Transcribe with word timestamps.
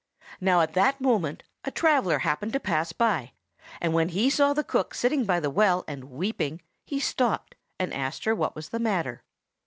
Now, 0.39 0.61
at 0.61 0.73
that 0.73 0.99
moment 0.99 1.43
a 1.63 1.69
traveller 1.69 2.17
happened 2.17 2.53
to 2.53 2.59
pass 2.59 2.91
by, 2.91 3.33
and 3.79 3.93
when 3.93 4.09
he 4.09 4.31
saw 4.31 4.51
the 4.51 4.63
cook 4.63 4.95
sitting 4.95 5.25
by 5.25 5.39
the 5.39 5.51
well 5.51 5.83
and 5.87 6.05
weeping, 6.05 6.61
he 6.87 6.99
stopped, 6.99 7.53
and 7.77 7.93
asked 7.93 8.23
her 8.23 8.33
what 8.33 8.55
was 8.55 8.69
the 8.69 8.79
matter. 8.79 9.21